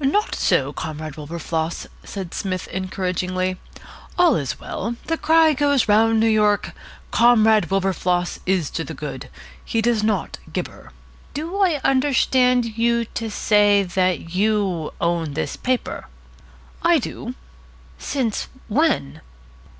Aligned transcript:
"Not 0.00 0.34
so, 0.34 0.72
Comrade 0.72 1.14
Wilberfloss," 1.16 1.86
said 2.02 2.34
Psmith 2.34 2.66
encouragingly. 2.66 3.58
"All 4.18 4.34
is 4.34 4.58
well. 4.58 4.96
The 5.06 5.16
cry 5.16 5.52
goes 5.52 5.88
round 5.88 6.18
New 6.18 6.26
York, 6.26 6.72
'Comrade 7.12 7.70
Wilberfloss 7.70 8.40
is 8.44 8.70
to 8.70 8.82
the 8.82 8.92
good. 8.92 9.28
He 9.64 9.80
does 9.80 10.02
not 10.02 10.38
gibber.'" 10.52 10.90
"Do 11.32 11.58
I 11.58 11.80
understand 11.84 12.76
you 12.76 13.04
to 13.04 13.30
say 13.30 13.84
that 13.84 14.34
you 14.34 14.92
own 15.00 15.34
this 15.34 15.54
paper?" 15.54 16.08
"I 16.82 16.98
do." 16.98 17.36
"Since 18.00 18.48
when?" 18.66 19.20